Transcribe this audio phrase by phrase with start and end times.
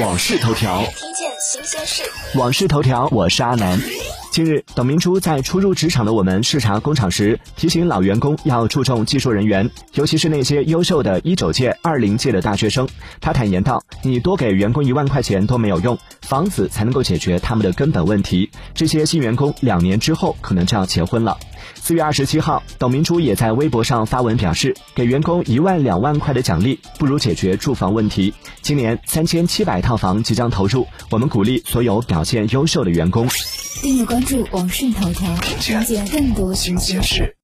[0.00, 2.02] 往事头条，听见新鲜事。
[2.34, 3.80] 往事头条，我是阿南。
[4.30, 12.86] 近日，董明珠在初入职场的我们视察工厂时，提醒老员工要注重技术人员，尤其是那些优秀的一九届、二零届的大学生。
[13.20, 18.50] 她坦言道：“你多给员工一万块钱都没有用，房子才能够解决他们的根本问题。
[18.74, 21.38] 这些新员工两年之后可能就要结婚了。”
[21.74, 28.34] 四月二十七号，董明珠也在微博上发文表示，给员工一万两万块的奖励，不如解决住房问题。
[28.62, 33.28] 今年三千七百套房即将投入，我们鼓励所有表现优秀的员工。
[33.82, 37.34] 订阅关注网讯头条，了解更多新鲜事。